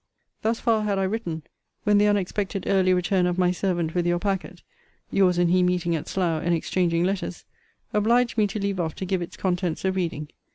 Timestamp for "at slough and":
5.95-6.55